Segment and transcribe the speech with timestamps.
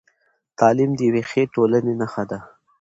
[0.59, 2.39] تعلیم د یوې ښې ټولنې نښه ده.